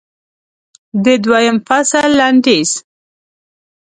[1.03, 2.71] د دویم فصل لنډیز